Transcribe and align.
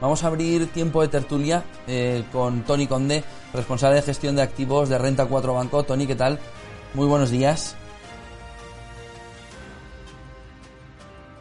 Vamos 0.00 0.24
a 0.24 0.26
abrir 0.26 0.70
tiempo 0.72 1.02
de 1.02 1.08
tertulia 1.08 1.64
eh, 1.86 2.24
con 2.32 2.62
Tony 2.62 2.86
Conde, 2.86 3.24
responsable 3.52 3.96
de 3.96 4.02
gestión 4.02 4.36
de 4.36 4.42
activos 4.42 4.88
de 4.88 4.98
Renta 4.98 5.26
4 5.26 5.54
Banco. 5.54 5.82
Tony, 5.84 6.06
¿qué 6.06 6.16
tal? 6.16 6.38
Muy 6.94 7.06
buenos 7.06 7.30
días. 7.30 7.76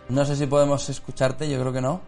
No 0.09 0.25
sé 0.25 0.35
si 0.35 0.45
podemos 0.45 0.87
escucharte, 0.89 1.49
yo 1.49 1.59
creo 1.59 1.73
que 1.73 1.81
no. 1.81 2.01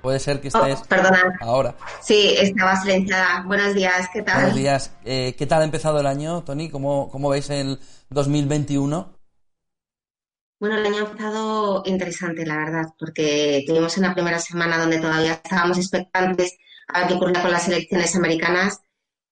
Puede 0.00 0.18
ser 0.18 0.40
que 0.40 0.48
estés. 0.48 0.80
Oh, 0.82 0.84
perdona. 0.86 1.38
Ahora. 1.40 1.74
Sí, 2.02 2.34
estaba 2.38 2.76
silenciada. 2.76 3.42
Buenos 3.46 3.74
días, 3.74 4.06
¿qué 4.12 4.22
tal? 4.22 4.36
Buenos 4.36 4.54
días. 4.54 4.92
Eh, 5.04 5.34
¿Qué 5.38 5.46
tal 5.46 5.62
ha 5.62 5.64
empezado 5.64 5.98
el 6.00 6.06
año, 6.06 6.42
Tony? 6.42 6.68
¿Cómo, 6.68 7.08
cómo 7.10 7.30
veis 7.30 7.48
el 7.50 7.80
2021? 8.10 9.23
Bueno, 10.58 10.78
el 10.78 10.86
año 10.86 10.96
ha 10.96 11.10
empezado 11.10 11.82
interesante, 11.84 12.46
la 12.46 12.56
verdad, 12.56 12.84
porque 12.98 13.64
tuvimos 13.66 13.96
una 13.98 14.14
primera 14.14 14.38
semana 14.38 14.78
donde 14.78 14.98
todavía 14.98 15.32
estábamos 15.34 15.78
expectantes 15.78 16.56
a 16.88 17.00
ver 17.00 17.08
qué 17.08 17.14
ocurría 17.14 17.42
con 17.42 17.50
las 17.50 17.68
elecciones 17.68 18.14
americanas 18.16 18.80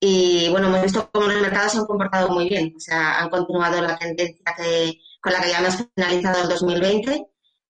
y 0.01 0.49
bueno, 0.51 0.69
hemos 0.69 0.83
visto 0.83 1.09
cómo 1.13 1.29
los 1.29 1.41
mercados 1.41 1.73
se 1.73 1.79
han 1.79 1.87
comportado 1.87 2.29
muy 2.31 2.49
bien, 2.49 2.75
o 2.77 2.81
sea, 2.81 3.21
han 3.21 3.31
continuado 3.31 3.81
la 3.81 3.97
tendencia 3.99 4.55
que, 4.57 4.95
con 5.21 5.33
la 5.33 5.41
que 5.41 5.51
ya 5.51 5.61
hemos 5.61 5.77
finalizado 5.95 6.43
el 6.43 6.49
2020 6.49 7.27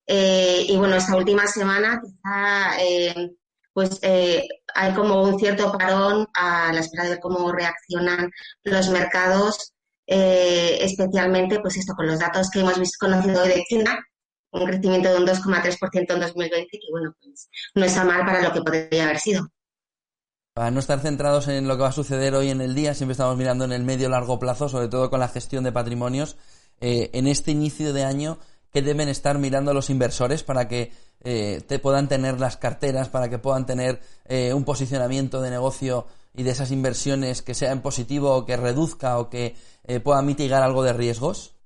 eh, 0.06 0.66
y 0.68 0.76
bueno, 0.76 0.96
esta 0.96 1.16
última 1.16 1.46
semana 1.46 2.00
quizá 2.02 2.82
eh, 2.82 3.32
pues 3.72 3.98
eh, 4.02 4.46
hay 4.74 4.94
como 4.94 5.22
un 5.22 5.38
cierto 5.38 5.72
parón 5.72 6.26
a 6.34 6.72
la 6.72 6.80
espera 6.80 7.04
de 7.04 7.20
cómo 7.20 7.52
reaccionan 7.52 8.30
los 8.64 8.88
mercados 8.90 9.74
eh, 10.06 10.78
especialmente 10.80 11.60
pues 11.60 11.76
esto 11.76 11.94
con 11.94 12.06
los 12.06 12.18
datos 12.18 12.50
que 12.50 12.60
hemos 12.60 12.78
visto, 12.78 12.96
conocido 13.00 13.42
hoy 13.42 13.48
de 13.48 13.64
China, 13.68 13.98
un 14.50 14.66
crecimiento 14.66 15.08
de 15.08 15.18
un 15.18 15.26
2,3% 15.26 16.12
en 16.14 16.20
2020, 16.20 16.68
que 16.70 16.78
bueno, 16.90 17.14
pues 17.22 17.48
no 17.74 17.84
está 17.84 18.04
mal 18.04 18.24
para 18.24 18.42
lo 18.42 18.52
que 18.52 18.60
podría 18.60 19.04
haber 19.04 19.18
sido. 19.18 19.48
Para 20.54 20.70
no 20.70 20.80
estar 20.80 21.00
centrados 21.00 21.48
en 21.48 21.66
lo 21.66 21.76
que 21.76 21.82
va 21.82 21.88
a 21.88 21.92
suceder 21.92 22.34
hoy 22.34 22.50
en 22.50 22.60
el 22.60 22.74
día, 22.74 22.94
siempre 22.94 23.12
estamos 23.12 23.36
mirando 23.38 23.64
en 23.64 23.72
el 23.72 23.84
medio 23.84 24.10
largo 24.10 24.38
plazo, 24.38 24.68
sobre 24.68 24.88
todo 24.88 25.08
con 25.08 25.20
la 25.20 25.28
gestión 25.28 25.64
de 25.64 25.72
patrimonios. 25.72 26.36
Eh, 26.80 27.08
en 27.14 27.26
este 27.26 27.52
inicio 27.52 27.94
de 27.94 28.04
año, 28.04 28.38
¿qué 28.70 28.82
deben 28.82 29.08
estar 29.08 29.38
mirando 29.38 29.72
los 29.72 29.88
inversores 29.88 30.42
para 30.42 30.68
que 30.68 30.92
eh, 31.24 31.62
te 31.66 31.78
puedan 31.78 32.08
tener 32.08 32.38
las 32.38 32.58
carteras, 32.58 33.08
para 33.08 33.30
que 33.30 33.38
puedan 33.38 33.64
tener 33.64 34.00
un 34.54 34.64
posicionamiento 34.64 35.40
de 35.40 35.50
negocio 35.50 36.06
y 36.34 36.42
de 36.42 36.50
esas 36.50 36.70
inversiones 36.70 37.42
que 37.42 37.54
sea 37.54 37.72
en 37.72 37.82
positivo 37.82 38.34
o 38.34 38.46
que 38.46 38.56
reduzca 38.56 39.18
o 39.18 39.28
que 39.28 39.54
eh, 39.84 40.00
pueda 40.00 40.22
mitigar 40.22 40.62
algo 40.62 40.82
de 40.82 40.92
riesgos? 40.92 41.56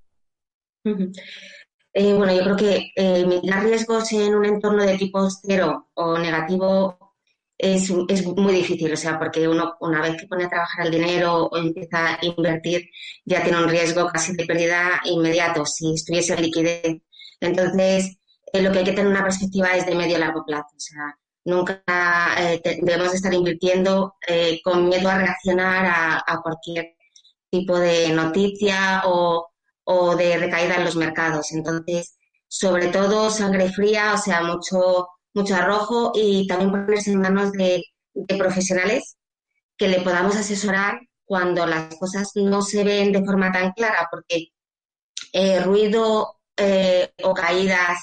Eh, 0.84 2.12
bueno, 2.14 2.34
yo 2.34 2.42
creo 2.44 2.56
que 2.56 2.92
eh, 2.94 3.26
mitigar 3.26 3.64
riesgos 3.64 4.12
en 4.12 4.34
un 4.34 4.44
entorno 4.44 4.84
de 4.84 4.96
tipo 4.96 5.28
cero 5.30 5.88
o 5.94 6.18
negativo 6.18 7.14
es, 7.58 7.90
es, 8.08 8.26
muy 8.26 8.52
difícil, 8.52 8.92
o 8.92 8.96
sea, 8.96 9.18
porque 9.18 9.48
uno 9.48 9.76
una 9.80 10.02
vez 10.02 10.20
que 10.20 10.26
pone 10.26 10.44
a 10.44 10.48
trabajar 10.48 10.86
el 10.86 10.92
dinero 10.92 11.46
o 11.46 11.56
empieza 11.56 12.14
a 12.14 12.18
invertir 12.20 12.88
ya 13.24 13.42
tiene 13.42 13.62
un 13.62 13.68
riesgo 13.68 14.06
casi 14.08 14.34
de 14.36 14.44
pérdida 14.44 15.00
inmediato 15.04 15.64
si 15.64 15.94
estuviese 15.94 16.34
en 16.34 16.42
liquidez. 16.42 17.02
Entonces, 17.40 18.18
lo 18.52 18.72
que 18.72 18.78
hay 18.78 18.84
que 18.84 18.92
tener 18.92 19.10
una 19.10 19.22
perspectiva 19.24 19.68
es 19.76 19.86
de 19.86 19.94
medio 19.94 20.16
a 20.16 20.20
largo 20.20 20.44
plazo, 20.44 20.68
o 20.76 20.80
sea, 20.80 21.18
nunca 21.44 21.82
debemos 22.82 23.14
estar 23.14 23.32
invirtiendo 23.32 24.14
con 24.64 24.88
miedo 24.88 25.08
a 25.08 25.18
reaccionar 25.18 26.22
a 26.26 26.40
cualquier 26.42 26.95
tipo 27.50 27.78
de 27.78 28.10
noticia 28.10 29.02
o, 29.06 29.50
de 30.16 30.36
recaída 30.38 30.76
en 30.76 30.84
los 30.84 30.96
mercados. 30.96 31.52
Entonces, 31.52 32.18
sobre 32.48 32.88
todo 32.88 33.30
sangre 33.30 33.70
fría, 33.70 34.14
o 34.14 34.18
sea, 34.18 34.42
mucho, 34.42 35.08
mucho 35.34 35.54
arrojo 35.54 36.12
y 36.14 36.46
también 36.46 36.70
ponerse 36.70 37.12
en 37.12 37.20
manos 37.20 37.52
de, 37.52 37.82
profesionales 38.38 39.16
que 39.76 39.88
le 39.88 40.00
podamos 40.00 40.36
asesorar 40.36 41.00
cuando 41.24 41.66
las 41.66 41.94
cosas 41.96 42.30
no 42.34 42.62
se 42.62 42.82
ven 42.82 43.12
de 43.12 43.22
forma 43.24 43.52
tan 43.52 43.72
clara, 43.72 44.08
porque 44.10 44.48
eh, 45.32 45.60
ruido 45.60 46.40
eh, 46.56 47.12
o 47.22 47.34
caídas 47.34 47.98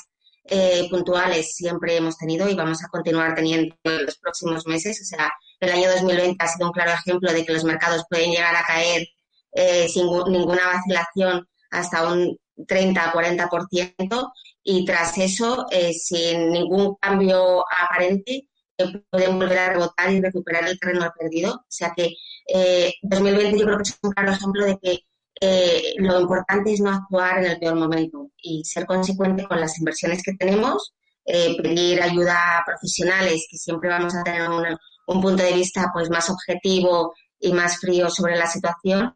eh, 0.45 0.87
puntuales 0.89 1.55
siempre 1.55 1.95
hemos 1.95 2.17
tenido 2.17 2.49
y 2.49 2.55
vamos 2.55 2.83
a 2.83 2.89
continuar 2.89 3.33
teniendo 3.33 3.75
en 3.83 4.05
los 4.05 4.17
próximos 4.17 4.67
meses. 4.67 5.01
O 5.01 5.05
sea, 5.05 5.31
el 5.59 5.71
año 5.71 5.89
2020 5.89 6.43
ha 6.43 6.47
sido 6.47 6.67
un 6.67 6.73
claro 6.73 6.91
ejemplo 6.91 7.31
de 7.31 7.45
que 7.45 7.53
los 7.53 7.63
mercados 7.63 8.03
pueden 8.09 8.31
llegar 8.31 8.55
a 8.55 8.63
caer 8.63 9.07
eh, 9.55 9.87
sin 9.87 10.07
ninguna 10.07 10.67
vacilación 10.67 11.47
hasta 11.69 12.11
un 12.11 12.37
30-40% 12.57 14.31
y 14.63 14.85
tras 14.85 15.17
eso, 15.19 15.67
eh, 15.69 15.93
sin 15.93 16.51
ningún 16.51 16.95
cambio 16.95 17.63
aparente, 17.69 18.47
eh, 18.77 19.03
pueden 19.11 19.37
volver 19.37 19.59
a 19.59 19.69
rebotar 19.73 20.11
y 20.11 20.21
recuperar 20.21 20.67
el 20.67 20.79
terreno 20.79 21.11
perdido. 21.17 21.53
O 21.53 21.65
sea 21.67 21.93
que 21.95 22.15
2020 23.03 23.59
yo 23.59 23.65
creo 23.65 23.77
que 23.77 23.83
es 23.83 23.99
un 24.01 24.11
claro 24.11 24.31
ejemplo 24.31 24.65
de 24.65 24.77
que 24.79 24.99
lo 25.97 26.21
importante 26.21 26.73
es 26.73 26.79
no 26.79 26.91
actuar 26.91 27.39
en 27.39 27.51
el 27.51 27.59
peor 27.59 27.75
momento 27.75 28.29
y 28.37 28.63
ser 28.63 28.85
consecuente 28.85 29.45
con 29.45 29.59
las 29.59 29.77
inversiones 29.77 30.23
que 30.23 30.33
tenemos, 30.33 30.93
pedir 31.25 32.01
ayuda 32.01 32.59
a 32.59 32.65
profesionales 32.65 33.45
que 33.49 33.57
siempre 33.57 33.89
vamos 33.89 34.15
a 34.15 34.23
tener 34.23 34.49
un 35.07 35.21
punto 35.21 35.43
de 35.43 35.53
vista 35.53 35.89
pues 35.93 36.09
más 36.09 36.29
objetivo 36.29 37.13
y 37.39 37.51
más 37.51 37.77
frío 37.77 38.09
sobre 38.09 38.37
la 38.37 38.47
situación 38.47 39.13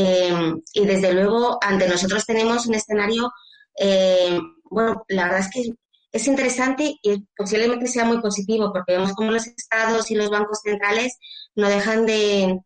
eh, 0.00 0.54
y 0.74 0.86
desde 0.86 1.12
luego, 1.12 1.58
ante 1.60 1.88
nosotros 1.88 2.24
tenemos 2.24 2.66
un 2.66 2.74
escenario, 2.74 3.32
eh, 3.76 4.38
bueno, 4.70 5.04
la 5.08 5.24
verdad 5.24 5.40
es 5.40 5.50
que 5.50 5.72
es 6.12 6.26
interesante 6.28 6.94
y 7.02 7.26
posiblemente 7.36 7.88
sea 7.88 8.04
muy 8.04 8.20
positivo 8.20 8.72
porque 8.72 8.92
vemos 8.92 9.12
cómo 9.14 9.32
los 9.32 9.48
estados 9.48 10.08
y 10.12 10.14
los 10.14 10.30
bancos 10.30 10.60
centrales 10.62 11.18
no 11.56 11.68
dejan 11.68 12.06
de, 12.06 12.60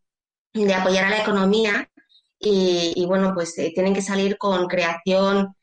apoyar 0.76 1.06
a 1.06 1.10
la 1.10 1.22
economía 1.22 1.88
y, 2.38 3.04
bueno, 3.06 3.32
pues 3.34 3.56
eh, 3.58 3.72
tienen 3.74 3.94
que 3.94 4.02
salir 4.02 4.36
con 4.36 4.66
creación 4.66 5.54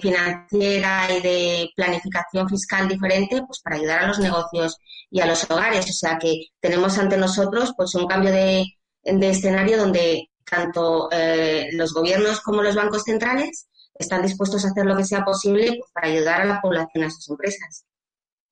financiera 0.00 1.08
y 1.14 1.20
de 1.20 1.70
planificación 1.76 2.48
fiscal 2.48 2.88
diferente 2.88 3.42
pues 3.46 3.60
para 3.60 3.76
ayudar 3.76 4.04
a 4.04 4.06
los 4.08 4.18
negocios 4.18 4.78
y 5.10 5.20
a 5.20 5.26
los 5.26 5.50
hogares. 5.50 5.88
O 5.88 5.92
sea 5.92 6.18
que 6.18 6.46
tenemos 6.60 6.98
ante 6.98 7.16
nosotros 7.16 7.72
pues 7.76 7.94
un 7.94 8.06
cambio 8.06 8.32
de, 8.32 8.64
de 9.04 9.30
escenario 9.30 9.76
donde 9.78 10.31
tanto 10.48 11.08
eh, 11.10 11.68
los 11.72 11.92
gobiernos 11.92 12.40
como 12.40 12.62
los 12.62 12.74
bancos 12.74 13.04
centrales 13.04 13.68
están 13.94 14.22
dispuestos 14.22 14.64
a 14.64 14.68
hacer 14.68 14.86
lo 14.86 14.96
que 14.96 15.04
sea 15.04 15.24
posible 15.24 15.68
pues, 15.78 15.90
para 15.92 16.08
ayudar 16.08 16.40
a 16.42 16.44
la 16.44 16.60
población, 16.60 17.04
a 17.04 17.10
sus 17.10 17.28
empresas. 17.30 17.84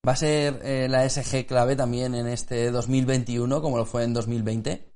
¿Va 0.06 0.12
a 0.12 0.16
ser 0.16 0.60
eh, 0.62 0.88
la 0.88 1.08
SG 1.08 1.46
clave 1.46 1.76
también 1.76 2.14
en 2.14 2.26
este 2.26 2.70
2021 2.70 3.60
como 3.60 3.76
lo 3.76 3.84
fue 3.84 4.04
en 4.04 4.14
2020? 4.14 4.90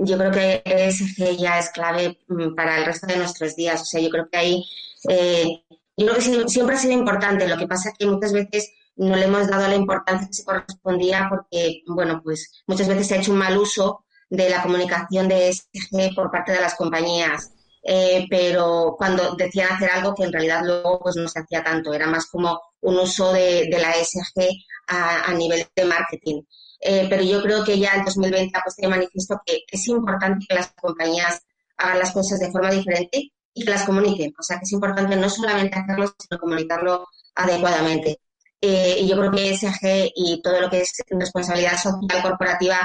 Yo 0.00 0.18
creo 0.18 0.30
que 0.30 0.62
ESG 0.64 1.36
ya 1.36 1.58
es 1.58 1.70
clave 1.70 2.18
mm, 2.28 2.54
para 2.54 2.78
el 2.78 2.84
resto 2.84 3.06
de 3.06 3.16
nuestros 3.16 3.56
días. 3.56 3.80
O 3.82 3.84
sea, 3.84 4.00
yo 4.00 4.10
creo 4.10 4.28
que 4.30 4.38
ahí, 4.38 4.64
eh, 5.08 5.64
yo 5.96 6.06
creo 6.06 6.14
que 6.16 6.48
siempre 6.48 6.76
ha 6.76 6.78
sido 6.78 6.92
importante. 6.92 7.48
Lo 7.48 7.56
que 7.56 7.66
pasa 7.66 7.90
es 7.90 7.98
que 7.98 8.06
muchas 8.06 8.32
veces 8.32 8.72
no 8.96 9.16
le 9.16 9.24
hemos 9.24 9.48
dado 9.48 9.66
la 9.66 9.76
importancia 9.76 10.26
que 10.28 10.34
se 10.34 10.44
correspondía 10.44 11.26
porque, 11.28 11.82
bueno, 11.86 12.20
pues 12.22 12.62
muchas 12.66 12.88
veces 12.88 13.08
se 13.08 13.14
ha 13.14 13.18
hecho 13.18 13.32
un 13.32 13.38
mal 13.38 13.56
uso 13.56 14.03
de 14.30 14.50
la 14.50 14.62
comunicación 14.62 15.28
de 15.28 15.48
ESG 15.48 16.14
por 16.14 16.30
parte 16.30 16.52
de 16.52 16.60
las 16.60 16.74
compañías. 16.74 17.50
Eh, 17.86 18.26
pero 18.30 18.94
cuando 18.96 19.34
decían 19.36 19.72
hacer 19.72 19.90
algo 19.90 20.14
que 20.14 20.24
en 20.24 20.32
realidad 20.32 20.62
luego 20.64 21.00
pues 21.00 21.16
no 21.16 21.28
se 21.28 21.40
hacía 21.40 21.62
tanto, 21.62 21.92
era 21.92 22.06
más 22.06 22.26
como 22.26 22.58
un 22.80 22.98
uso 22.98 23.32
de, 23.32 23.68
la 23.70 23.92
ESG 23.92 24.48
a, 24.88 25.32
nivel 25.34 25.66
de 25.76 25.84
marketing. 25.84 26.42
Eh, 26.80 27.06
pero 27.08 27.22
yo 27.22 27.42
creo 27.42 27.62
que 27.64 27.78
ya 27.78 27.92
en 27.94 28.04
2020 28.04 28.58
ha 28.58 28.62
puesto 28.62 28.82
de 28.82 28.88
manifiesto 28.88 29.40
que 29.44 29.64
es 29.70 29.88
importante 29.88 30.46
que 30.48 30.54
las 30.54 30.72
compañías 30.72 31.40
hagan 31.76 31.98
las 31.98 32.12
cosas 32.12 32.38
de 32.38 32.50
forma 32.50 32.70
diferente 32.70 33.32
y 33.52 33.64
que 33.64 33.70
las 33.70 33.84
comuniquen. 33.84 34.32
O 34.38 34.42
sea 34.42 34.58
que 34.58 34.64
es 34.64 34.72
importante 34.72 35.16
no 35.16 35.28
solamente 35.28 35.78
hacerlo, 35.78 36.14
sino 36.18 36.40
comunicarlo 36.40 37.06
adecuadamente. 37.34 38.18
Eh, 38.60 38.96
y 39.00 39.08
yo 39.08 39.16
creo 39.18 39.30
que 39.30 39.50
ESG 39.50 40.12
y 40.14 40.40
todo 40.42 40.60
lo 40.60 40.70
que 40.70 40.80
es 40.80 40.92
responsabilidad 41.10 41.76
social 41.76 42.22
corporativa 42.22 42.80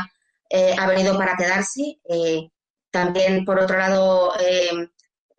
eh, 0.50 0.76
ha 0.78 0.88
venido 0.88 1.18
para 1.18 1.36
quedarse. 1.36 2.00
Eh, 2.10 2.50
también, 2.92 3.46
por 3.46 3.60
otro 3.60 3.78
lado, 3.78 4.34
eh, 4.40 4.90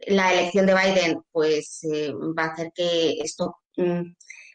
la 0.07 0.33
elección 0.33 0.67
de 0.67 0.75
Biden 0.75 1.23
pues 1.33 1.81
va 1.85 2.45
a 2.45 2.53
hacer 2.53 2.73
que 2.75 3.19
esto, 3.21 3.57
mm, 3.77 4.03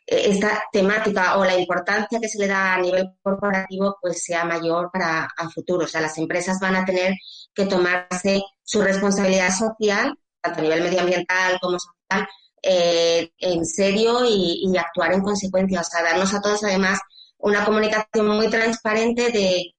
esta 0.08 0.64
temática 0.72 1.38
o 1.38 1.46
la 1.46 1.58
importancia 1.58 2.20
que 2.20 2.30
se 2.30 2.40
le 2.40 2.48
da 2.48 2.76
a 2.76 2.80
nivel 2.80 3.10
corporativo 3.22 3.98
pues 4.02 4.24
sea 4.24 4.46
mayor 4.46 4.90
para 4.92 5.28
el 5.42 5.52
futuro. 5.52 5.86
O 5.86 5.88
sea, 5.88 6.02
las 6.02 6.18
empresas 6.18 6.60
van 6.60 6.76
a 6.76 6.86
tener 6.86 7.14
que 7.54 7.66
tomarse 7.66 8.42
su 8.64 8.82
responsabilidad 8.82 9.52
social, 9.52 10.18
tanto 10.42 10.60
a 10.60 10.64
nivel 10.64 10.84
medioambiental 10.84 11.60
como 11.62 11.78
social, 11.80 12.28
en 12.62 13.66
serio 13.66 14.26
y, 14.26 14.76
actuar 14.78 15.14
en 15.14 15.22
consecuencia. 15.22 15.82
O 15.82 15.84
sea, 15.84 16.04
darnos 16.04 16.34
a 16.34 16.42
todos 16.42 16.64
además 16.64 17.00
una 17.38 17.66
comunicación 17.66 18.28
muy 18.28 18.50
transparente 18.50 19.32
de 19.32 19.75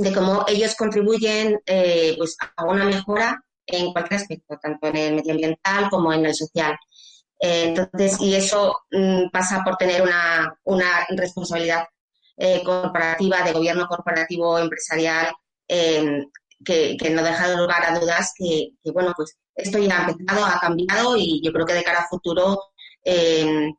de 0.00 0.12
cómo 0.12 0.44
ellos 0.46 0.74
contribuyen 0.76 1.60
eh, 1.66 2.14
pues, 2.16 2.36
a 2.56 2.64
una 2.64 2.84
mejora 2.84 3.42
en 3.66 3.92
cualquier 3.92 4.20
aspecto, 4.20 4.58
tanto 4.60 4.88
en 4.88 4.96
el 4.96 5.14
medioambiental 5.16 5.88
como 5.90 6.12
en 6.12 6.26
el 6.26 6.34
social. 6.34 6.76
entonces, 7.38 8.20
y 8.20 8.34
eso 8.34 8.76
mm, 8.90 9.30
pasa 9.32 9.62
por 9.64 9.76
tener 9.76 10.02
una, 10.02 10.54
una 10.64 11.06
responsabilidad 11.10 11.84
corporativa, 12.64 13.42
de 13.42 13.52
gobierno 13.52 13.86
corporativo 13.86 14.58
empresarial, 14.58 15.32
que, 16.64 17.10
no 17.10 17.22
deja 17.22 17.54
lugar 17.56 17.84
a 17.84 17.98
dudas 17.98 18.32
que, 18.36 18.70
bueno, 18.92 19.12
pues 19.16 19.36
esto 19.54 19.78
ya 19.78 20.06
ha 20.06 20.10
empezado, 20.10 20.44
ha 20.44 20.58
cambiado 20.60 21.16
y 21.16 21.40
yo 21.44 21.52
creo 21.52 21.66
que 21.66 21.74
de 21.74 21.84
cara 21.84 22.00
a 22.00 22.08
futuro 22.08 22.60
eh, 23.04 23.72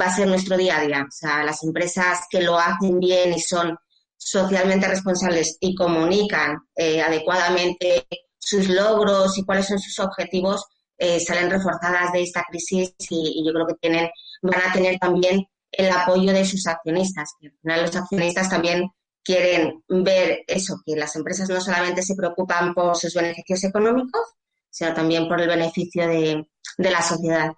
va 0.00 0.06
a 0.06 0.14
ser 0.14 0.26
nuestro 0.26 0.56
día 0.56 0.78
a 0.78 0.82
día. 0.82 1.04
O 1.06 1.10
sea, 1.10 1.44
las 1.44 1.62
empresas 1.62 2.26
que 2.30 2.42
lo 2.42 2.58
hacen 2.58 2.98
bien 2.98 3.32
y 3.32 3.40
son 3.40 3.76
socialmente 4.24 4.88
responsables 4.88 5.58
y 5.60 5.74
comunican 5.74 6.56
eh, 6.74 7.02
adecuadamente 7.02 8.06
sus 8.38 8.68
logros 8.68 9.36
y 9.36 9.44
cuáles 9.44 9.66
son 9.66 9.78
sus 9.78 9.98
objetivos, 9.98 10.64
eh, 10.96 11.20
salen 11.20 11.50
reforzadas 11.50 12.10
de 12.12 12.22
esta 12.22 12.42
crisis 12.48 12.94
y, 13.10 13.44
yo 13.46 13.52
creo 13.52 13.66
que 13.66 13.74
tienen, 13.74 14.08
van 14.42 14.70
a 14.70 14.72
tener 14.72 14.98
también 14.98 15.44
el 15.70 15.90
apoyo 15.90 16.32
de 16.32 16.44
sus 16.46 16.66
accionistas. 16.66 17.34
Al 17.64 17.82
los 17.82 17.96
accionistas 17.96 18.48
también 18.48 18.88
quieren 19.22 19.82
ver 19.88 20.44
eso, 20.46 20.76
que 20.86 20.96
las 20.96 21.16
empresas 21.16 21.48
no 21.50 21.60
solamente 21.60 22.02
se 22.02 22.14
preocupan 22.14 22.72
por 22.72 22.96
sus 22.96 23.12
beneficios 23.12 23.64
económicos, 23.64 24.22
sino 24.70 24.94
también 24.94 25.28
por 25.28 25.40
el 25.40 25.48
beneficio 25.48 26.08
de, 26.08 26.48
la 26.78 27.02
sociedad. 27.02 27.52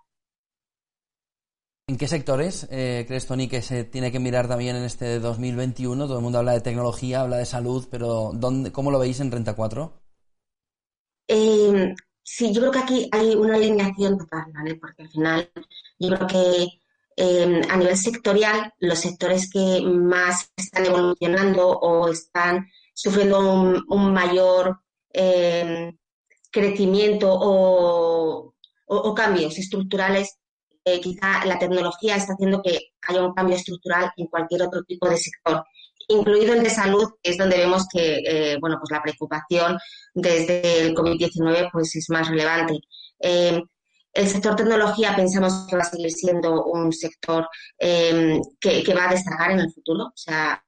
¿En 1.88 1.98
qué 1.98 2.08
sectores 2.08 2.66
eh, 2.70 3.04
crees, 3.06 3.26
Tony, 3.26 3.48
que 3.48 3.62
se 3.62 3.84
tiene 3.84 4.10
que 4.10 4.18
mirar 4.18 4.48
también 4.48 4.76
en 4.76 4.82
este 4.82 5.20
2021? 5.20 6.06
Todo 6.06 6.16
el 6.16 6.22
mundo 6.22 6.38
habla 6.38 6.52
de 6.52 6.60
tecnología, 6.60 7.20
habla 7.20 7.36
de 7.36 7.46
salud, 7.46 7.86
pero 7.90 8.32
¿dónde, 8.34 8.72
¿cómo 8.72 8.90
lo 8.90 8.98
veis 8.98 9.20
en 9.20 9.30
Renta 9.30 9.54
4? 9.54 9.92
Eh, 11.28 11.94
sí, 12.22 12.52
yo 12.52 12.60
creo 12.60 12.72
que 12.72 12.78
aquí 12.80 13.08
hay 13.12 13.36
una 13.36 13.54
alineación 13.54 14.18
total, 14.18 14.46
¿vale? 14.52 14.74
Porque 14.74 15.02
al 15.02 15.10
final 15.10 15.50
yo 15.98 16.08
creo 16.08 16.26
que 16.26 16.80
Em, 17.18 17.62
a 17.70 17.76
nivel 17.78 17.96
sectorial, 17.96 18.74
los 18.78 18.98
sectores 18.98 19.50
que 19.50 19.80
más 19.82 20.52
están 20.54 20.84
evolucionando 20.84 21.66
o 21.70 22.10
están 22.10 22.68
sufriendo 22.92 23.38
un, 23.88 24.12
mayor 24.12 24.80
em, 25.12 25.96
crecimiento 26.50 27.28
o, 27.30 28.52
cambios 29.14 29.58
estructurales, 29.58 30.36
eh, 30.86 31.00
quizá 31.00 31.44
la 31.44 31.58
tecnología 31.58 32.14
está 32.14 32.34
haciendo 32.34 32.62
que 32.62 32.92
haya 33.08 33.22
un 33.22 33.34
cambio 33.34 33.56
estructural 33.56 34.12
en 34.16 34.28
cualquier 34.28 34.62
otro 34.62 34.84
tipo 34.84 35.08
de 35.08 35.18
sector, 35.18 35.64
incluido 36.06 36.54
el 36.54 36.62
de 36.62 36.70
salud, 36.70 37.10
es 37.24 37.36
donde 37.36 37.58
vemos 37.58 37.86
que 37.92 38.22
eh, 38.24 38.56
bueno, 38.60 38.76
pues 38.78 38.92
la 38.92 39.02
preocupación 39.02 39.78
desde 40.14 40.82
el 40.82 40.94
COVID-19 40.94 41.70
pues 41.72 41.96
es 41.96 42.08
más 42.10 42.28
relevante. 42.28 42.78
Em, 43.18 43.62
el 44.12 44.28
sector 44.28 44.54
tecnología 44.54 45.16
pensamos 45.16 45.66
que 45.68 45.76
va 45.76 45.82
a 45.82 45.90
seguir 45.90 46.12
siendo 46.12 46.64
un 46.66 46.92
sector 46.92 47.48
em, 47.78 48.40
que, 48.60 48.94
va 48.94 49.08
a 49.08 49.12
destacar 49.12 49.50
en 49.50 49.60
el 49.60 49.72
futuro. 49.72 50.04
O 50.04 50.12
sea, 50.16 50.62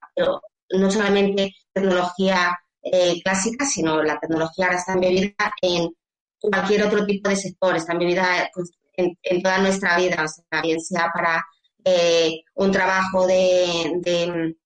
no 0.70 0.90
solamente 0.90 1.54
tecnología 1.72 2.58
eh, 2.82 3.22
clásica, 3.22 3.64
sino 3.64 4.02
la 4.02 4.18
tecnología 4.18 4.66
ahora 4.66 4.78
está 4.78 4.94
embebida 4.94 5.32
en 5.62 5.88
cualquier 6.40 6.82
otro 6.84 7.06
tipo 7.06 7.28
de 7.28 7.36
sector, 7.36 7.76
está 7.76 7.92
embebida 7.92 8.50
en, 8.98 9.42
toda 9.42 9.58
nuestra 9.58 9.96
vida, 9.96 10.24
o 10.24 10.28
sea, 10.28 10.62
bien 10.62 10.80
sea 10.80 11.10
para 11.14 11.44
eh, 11.84 12.40
un 12.54 12.70
trabajo 12.70 13.26
de, 13.26 13.92
de 14.00 14.56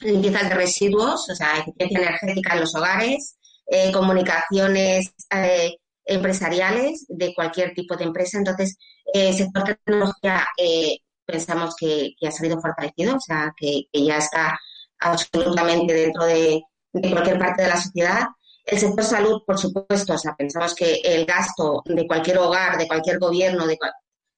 limpieza 0.00 0.48
de 0.48 0.54
residuos, 0.54 1.28
o 1.28 1.34
sea, 1.34 1.58
eficiencia 1.58 2.00
energética 2.00 2.54
en 2.54 2.60
los 2.60 2.74
hogares, 2.74 3.36
eh, 3.66 3.92
comunicaciones 3.92 5.14
empresariales 6.04 7.06
de 7.08 7.34
cualquier 7.34 7.74
tipo 7.74 7.96
de 7.96 8.04
empresa. 8.04 8.38
Entonces, 8.38 8.76
el 9.12 9.28
eh, 9.28 9.32
sector 9.32 9.64
tecnología 9.64 10.46
eh, 10.58 10.98
pensamos 11.24 11.74
que, 11.78 12.14
ha 12.26 12.30
salido 12.30 12.60
fortalecido, 12.60 13.16
o 13.16 13.20
sea, 13.20 13.52
que, 13.56 13.84
ya 13.92 14.18
está 14.18 14.58
absolutamente 14.98 15.92
dentro 15.94 16.24
de, 16.24 16.62
cualquier 16.92 17.38
parte 17.38 17.62
de 17.62 17.68
la 17.68 17.80
sociedad. 17.80 18.26
El 18.64 18.78
sector 18.78 19.04
salud, 19.04 19.42
por 19.46 19.58
supuesto, 19.58 20.14
o 20.14 20.18
sea, 20.18 20.34
pensamos 20.36 20.74
que 20.74 21.00
el 21.02 21.26
gasto 21.26 21.82
de 21.84 22.06
cualquier 22.06 22.38
hogar, 22.38 22.78
de 22.78 22.86
cualquier 22.86 23.18
gobierno, 23.18 23.66
de 23.66 23.78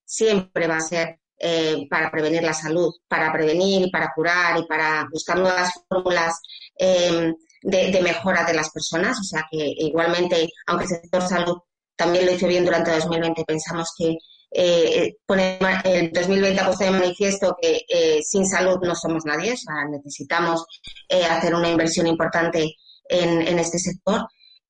siempre 0.04 0.66
va 0.66 0.76
a 0.76 0.80
ser 0.80 1.20
eh, 1.38 1.86
para 1.90 2.10
prevenir 2.10 2.42
la 2.42 2.54
salud, 2.54 2.92
para 3.06 3.32
prevenir 3.32 3.82
y 3.82 3.90
para 3.90 4.12
curar 4.14 4.58
y 4.58 4.66
para 4.66 5.06
buscar 5.12 5.38
nuevas 5.38 5.70
fórmulas 5.88 6.40
de, 6.78 8.00
mejora 8.02 8.44
de 8.44 8.54
las 8.54 8.70
personas. 8.70 9.18
O 9.18 9.24
sea 9.24 9.44
que 9.50 9.58
igualmente, 9.58 10.48
aunque 10.66 10.84
el 10.84 10.90
sector 10.90 11.22
salud 11.22 11.58
también 11.96 12.26
lo 12.26 12.32
hizo 12.32 12.46
bien 12.46 12.64
durante 12.64 12.92
2020, 12.92 13.44
pensamos 13.44 13.92
que 13.96 14.16
eh, 14.56 15.16
pone, 15.26 15.58
el 15.84 16.12
2020 16.12 16.60
ha 16.60 16.66
puesto 16.66 16.84
de 16.84 16.90
manifiesto 16.92 17.56
que 17.60 17.84
eh, 17.88 18.22
sin 18.22 18.46
salud 18.46 18.78
no 18.82 18.94
somos 18.94 19.24
nadie, 19.24 19.52
o 19.52 19.56
sea, 19.56 19.84
necesitamos 19.90 20.64
eh, 21.08 21.24
hacer 21.24 21.54
una 21.54 21.68
inversión 21.68 22.06
importante 22.06 22.76
en, 23.08 23.46
en, 23.46 23.58
este 23.58 23.78
sector. 23.78 24.26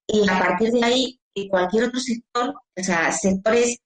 Y 0.07 0.29
a 0.29 0.39
partir 0.39 0.71
de 0.71 0.85
ahí, 0.85 1.21
cualquier 1.49 1.85
otro 1.85 2.01
sector, 2.01 2.55
o 2.77 2.83
sea, 2.83 3.11
sectores 3.13 3.79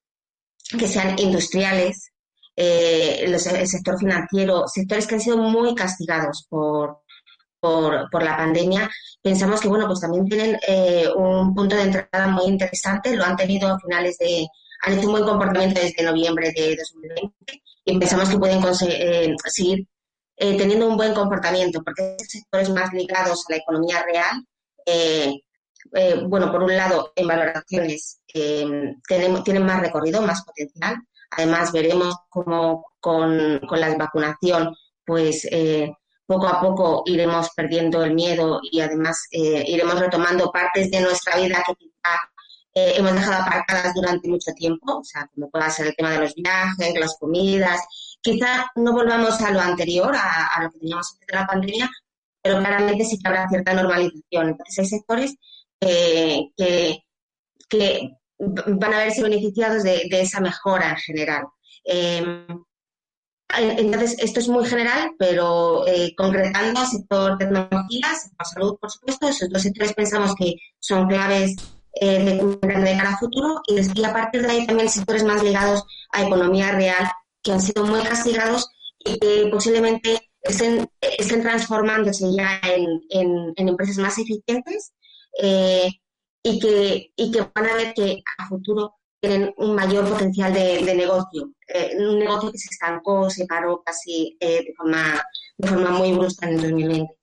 que 0.78 0.86
sean 0.86 1.18
industriales, 1.18 2.10
el 2.56 3.38
sector 3.38 3.98
financiero, 3.98 4.64
sectores 4.66 5.06
que 5.06 5.14
han 5.14 5.20
sido 5.20 5.36
muy 5.36 5.74
castigados 5.74 6.46
por, 6.48 7.02
por, 7.60 8.10
por 8.10 8.22
la 8.22 8.36
pandemia, 8.36 8.90
pensamos 9.22 9.60
que, 9.60 9.68
bueno, 9.68 9.86
pues 9.86 10.00
también 10.00 10.26
tienen 10.26 10.58
eh, 10.66 11.08
un 11.14 11.54
punto 11.54 11.76
de 11.76 11.82
entrada 11.82 12.26
muy 12.28 12.46
interesante, 12.46 13.16
lo 13.16 13.24
han 13.24 13.36
tenido 13.36 13.68
a 13.68 13.78
finales 13.78 14.18
de, 14.18 14.46
han 14.82 14.98
hecho 14.98 15.06
un 15.06 15.12
buen 15.12 15.24
comportamiento 15.24 15.80
desde 15.80 16.04
noviembre 16.04 16.52
de 16.54 16.76
2020 16.76 17.62
y 17.84 17.98
pensamos 17.98 18.28
que 18.28 18.38
pueden 18.38 18.62
eh, 18.88 19.34
seguir 19.46 19.86
eh, 20.38 20.56
teniendo 20.56 20.88
un 20.88 20.96
buen 20.96 21.14
comportamiento, 21.14 21.82
porque 21.82 22.16
sectores 22.26 22.70
más 22.70 22.92
ligados 22.92 23.44
a 23.48 23.52
la 23.52 23.58
economía 23.58 24.04
real, 24.04 24.44
bueno, 26.28 26.50
por 26.52 26.62
un 26.62 26.76
lado, 26.76 27.12
en 27.16 27.26
valoraciones 27.26 28.20
tenemos, 29.06 29.44
tienen 29.44 29.64
más 29.64 29.80
recorrido, 29.80 30.22
más 30.22 30.44
potencial. 30.44 30.96
Además, 31.30 31.72
veremos 31.72 32.14
cómo 32.28 32.86
con, 33.00 33.60
con 33.66 33.80
la 33.80 33.94
vacunación, 33.96 34.74
pues 35.04 35.46
poco 36.28 36.46
a 36.46 36.60
poco 36.60 37.02
iremos 37.06 37.48
perdiendo 37.56 38.04
el 38.04 38.12
miedo 38.12 38.60
y 38.70 38.80
además 38.80 39.26
eh, 39.30 39.64
iremos 39.66 39.98
retomando 39.98 40.52
partes 40.52 40.90
de 40.90 41.00
nuestra 41.00 41.38
vida 41.38 41.64
que 41.66 41.74
quizá 41.74 42.20
eh, 42.74 42.92
hemos 42.96 43.14
dejado 43.14 43.42
aparcadas 43.42 43.94
durante 43.94 44.28
mucho 44.28 44.52
tiempo, 44.52 44.98
o 44.98 45.02
sea, 45.02 45.26
como 45.34 45.48
pueda 45.48 45.70
ser 45.70 45.86
el 45.86 45.96
tema 45.96 46.10
de 46.10 46.18
los 46.18 46.34
viajes, 46.34 47.00
las 47.00 47.16
comidas. 47.18 47.80
Quizá 48.20 48.70
no 48.76 48.92
volvamos 48.92 49.40
a 49.40 49.50
lo 49.50 49.60
anterior, 49.60 50.14
a, 50.14 50.62
lo 50.62 50.70
que 50.70 50.78
teníamos 50.80 51.12
antes 51.12 51.26
de 51.26 51.34
la 51.34 51.46
pandemia, 51.46 51.90
pero 52.42 52.58
claramente 52.58 53.04
sí 53.04 53.18
que 53.18 53.28
habrá 53.28 53.48
cierta 53.48 53.74
normalización. 53.74 54.48
Entonces 54.48 54.78
hay 54.78 54.86
sectores 54.86 55.36
que, 55.80 57.02
que 57.68 58.10
van 58.38 58.94
a 58.94 58.98
verse 58.98 59.22
beneficiados 59.22 59.82
de, 59.82 60.08
de 60.10 60.20
esa 60.20 60.40
mejora 60.40 60.90
en 60.90 60.96
general. 60.96 61.44
Em, 61.84 62.46
entonces, 63.56 64.16
esto 64.18 64.40
es 64.40 64.48
muy 64.48 64.66
general, 64.66 65.12
pero 65.18 65.86
eh, 65.86 66.14
concretando 66.16 66.84
sector 66.84 67.38
tecnología, 67.38 68.14
sector 68.14 68.46
salud, 68.46 68.76
por 68.78 68.90
supuesto, 68.90 69.28
esos 69.28 69.48
dos 69.48 69.62
sectores 69.62 69.94
pensamos 69.94 70.34
que 70.34 70.54
son 70.78 71.08
claves 71.08 71.56
eh, 72.00 72.40
de, 72.60 72.96
cara 72.96 73.14
a 73.14 73.18
futuro 73.18 73.62
y, 73.66 74.04
a 74.04 74.12
partir 74.12 74.42
de 74.42 74.50
ahí 74.52 74.66
también 74.66 74.90
sectores 74.90 75.24
más 75.24 75.42
ligados 75.42 75.82
a 76.12 76.22
economía 76.22 76.72
real 76.72 77.10
que 77.48 77.52
han 77.54 77.60
sido 77.62 77.86
muy 77.86 78.02
castigados 78.02 78.70
y 78.98 79.18
que 79.18 79.48
posiblemente 79.50 80.20
estén, 80.42 80.86
estén 81.00 81.40
transformándose 81.40 82.26
ya 82.36 82.60
en, 82.62 83.00
en, 83.08 83.68
empresas 83.68 83.96
más 83.96 84.18
eficientes 84.18 84.92
eh, 85.42 85.88
y, 86.42 86.60
que, 86.60 87.10
y 87.16 87.32
que 87.32 87.40
van 87.54 87.70
a 87.70 87.74
ver 87.74 87.94
que 87.94 88.22
a 88.36 88.48
futuro 88.48 88.96
tienen 89.18 89.54
un 89.56 89.74
mayor 89.74 90.06
potencial 90.06 90.52
de, 90.52 90.94
negocio. 90.94 91.50
Eh, 91.66 91.96
un 91.98 92.18
negocio 92.18 92.52
que 92.52 92.58
se 92.58 92.68
estancó, 92.70 93.30
se 93.30 93.46
paró 93.46 93.82
casi 93.82 94.36
eh, 94.40 94.64
de, 94.66 94.74
forma, 94.76 95.22
de 95.56 95.68
forma 95.68 95.90
muy 95.90 96.12
brusca 96.12 96.46
en 96.46 96.54
el 96.54 96.60
2020. 96.60 97.14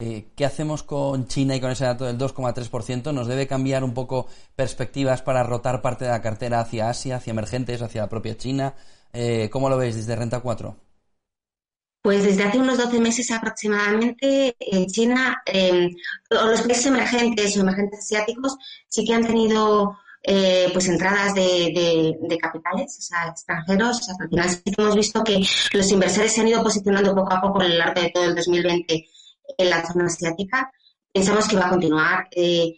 Eh, 0.00 0.28
¿Qué 0.36 0.44
hacemos 0.44 0.84
con 0.84 1.26
China 1.26 1.56
y 1.56 1.60
con 1.60 1.72
ese 1.72 1.84
dato 1.84 2.04
del 2.04 2.18
2,3%? 2.18 3.12
¿Nos 3.12 3.26
debe 3.26 3.48
cambiar 3.48 3.82
un 3.82 3.94
poco 3.94 4.28
perspectivas 4.54 5.22
para 5.22 5.42
rotar 5.42 5.82
parte 5.82 6.04
de 6.04 6.12
la 6.12 6.22
cartera 6.22 6.60
hacia 6.60 6.88
Asia, 6.88 7.16
hacia 7.16 7.32
emergentes, 7.32 7.82
hacia 7.82 8.02
la 8.02 8.08
propia 8.08 8.36
China? 8.36 8.74
¿Cómo 9.50 9.68
lo 9.68 9.76
veis 9.76 9.96
desde 9.96 10.16
Renta 10.16 10.40
4? 10.40 10.76
Pues 12.02 12.24
desde 12.24 12.44
hace 12.44 12.58
unos 12.58 12.76
12 12.76 13.00
meses 13.00 13.30
aproximadamente 13.30 14.56
en 14.58 14.86
China, 14.86 15.42
o 16.30 16.46
los 16.46 16.60
países 16.62 16.86
emergentes 16.86 17.56
o 17.56 17.60
emergentes 17.60 18.00
asiáticos 18.00 18.56
sí 18.88 19.06
que 19.06 19.14
han 19.14 19.26
tenido 19.26 19.96
eh, 20.26 20.70
pues 20.72 20.88
entradas 20.88 21.34
de, 21.34 22.16
de, 22.18 22.38
capitales, 22.38 22.96
o 22.98 23.02
sea, 23.02 23.28
extranjeros. 23.28 24.08
Al 24.08 24.28
final 24.30 24.48
sí 24.48 24.62
que 24.64 24.82
hemos 24.82 24.96
visto 24.96 25.22
que 25.22 25.44
los 25.72 25.92
inversores 25.92 26.32
se 26.32 26.40
han 26.40 26.48
ido 26.48 26.62
posicionando 26.62 27.14
poco 27.14 27.34
a 27.34 27.42
poco 27.42 27.60
a 27.60 27.68
lo 27.68 27.74
largo 27.74 28.00
de 28.00 28.08
todo 28.08 28.24
el 28.24 28.34
2020 28.34 29.06
en 29.58 29.70
la 29.70 29.86
zona 29.86 30.06
asiática. 30.06 30.72
Pensamos 31.12 31.46
que 31.46 31.56
va 31.56 31.66
a 31.66 31.70
continuar. 31.70 32.28
Eh, 32.30 32.74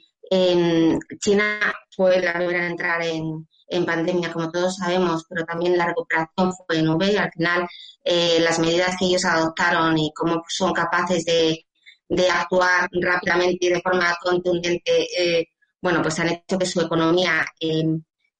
China 1.21 1.73
fue 1.95 2.21
la 2.21 2.33
primera 2.33 2.67
en 2.67 2.71
entrar 2.73 3.03
en, 3.03 3.47
pandemia, 3.85 4.33
como 4.33 4.51
todos 4.51 4.77
sabemos, 4.77 5.25
pero 5.29 5.45
también 5.45 5.77
la 5.77 5.87
recuperación 5.87 6.53
fue 6.53 6.79
en 6.79 6.89
V. 6.89 7.19
Al 7.19 7.33
final, 7.33 7.69
eh, 8.05 8.39
las 8.41 8.59
medidas 8.59 8.97
que 8.99 9.07
ellos 9.07 9.25
adoptaron 9.25 9.99
y 9.99 10.13
cómo 10.15 10.43
son 10.49 10.73
capaces 10.73 11.25
de, 11.25 11.63
actuar 12.31 12.89
rápidamente 12.93 13.67
y 13.67 13.69
de 13.71 13.81
forma 13.81 14.17
contundente, 14.23 15.09
eh, 15.19 15.49
bueno, 15.81 16.03
pues 16.03 16.19
han 16.21 16.29
hecho 16.29 16.59
que 16.59 16.67
su 16.67 16.81
economía 16.81 17.45
eh, 17.61 17.83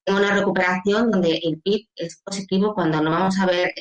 tenga 0.03 0.19
una 0.19 0.33
recuperación 0.33 1.11
donde 1.11 1.37
el 1.43 1.61
PIB 1.61 1.89
es 1.95 2.21
positivo 2.23 2.73
cuando 2.73 3.01
no 3.01 3.11
vamos 3.11 3.37
a 3.39 3.45
ver 3.45 3.73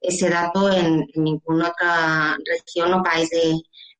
ese 0.00 0.28
dato 0.28 0.70
en, 0.70 1.06
ninguna 1.14 1.68
otra 1.70 2.36
región 2.44 2.92
o 2.92 3.02
país 3.02 3.30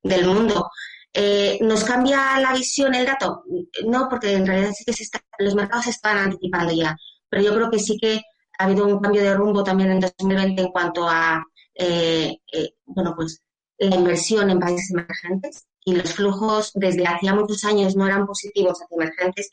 del 0.03 0.27
mundo. 0.27 0.71
Eh, 1.15 1.59
¿Nos 1.61 1.85
cambia 1.85 2.41
la 2.41 2.55
visión 2.55 2.95
el 2.95 3.05
dato? 3.05 3.45
No, 3.87 4.09
porque 4.09 4.33
en 4.33 4.47
realidad 4.47 4.73
sí 4.73 4.85
que 4.85 4.95
los 5.39 5.55
mercados 5.55 5.85
se 5.85 5.91
están 5.91 6.17
anticipando 6.19 6.73
ya, 6.73 6.97
pero 7.29 7.43
yo 7.43 7.55
creo 7.55 7.71
que 7.71 7.79
sí 7.79 7.99
que 8.01 8.23
ha 8.59 8.65
habido 8.65 8.87
un 8.87 9.01
cambio 9.01 9.23
de 9.23 9.35
rumbo 9.35 9.63
también 9.63 9.91
en 9.91 10.01
2020 10.01 10.63
en 10.63 10.69
cuanto 10.69 11.07
a, 11.09 11.45
eh, 11.75 12.37
eh, 12.53 12.75
bueno, 12.87 13.15
pues 13.15 13.43
la 13.79 13.97
inversión 13.97 14.49
en 14.51 14.61
países 14.61 14.91
emergentes 14.91 15.67
y 15.85 15.97
los 15.97 16.15
flujos 16.15 16.71
desde 16.75 17.07
hacía 17.07 17.35
muchos 17.35 17.65
años 17.65 17.97
no 17.97 18.07
eran 18.07 18.27
positivos 18.27 18.81
hacia 18.81 18.97
emergentes 18.97 19.51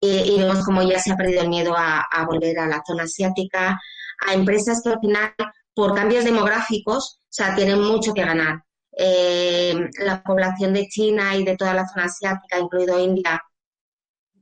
y 0.00 0.38
vemos 0.38 0.64
como 0.64 0.82
ya 0.82 0.98
se 1.00 1.12
ha 1.12 1.16
perdido 1.16 1.42
el 1.42 1.48
miedo 1.48 1.74
a, 1.76 2.00
a 2.00 2.24
volver 2.24 2.58
a 2.60 2.68
la 2.68 2.82
zona 2.86 3.02
asiática, 3.02 3.78
a 4.26 4.32
empresas 4.32 4.80
que 4.82 4.90
al 4.90 5.00
final, 5.00 5.34
por 5.74 5.94
cambios 5.94 6.24
demográficos, 6.24 7.18
o 7.20 7.26
sea, 7.28 7.54
tienen 7.56 7.82
mucho 7.82 8.14
que 8.14 8.24
ganar 8.24 8.62
eh, 9.00 9.88
la 10.04 10.20
población 10.24 10.72
de 10.72 10.88
China 10.88 11.36
y 11.36 11.44
de 11.44 11.56
toda 11.56 11.72
la 11.72 11.86
zona 11.86 12.06
asiática, 12.06 12.58
incluido 12.58 12.98
India, 12.98 13.40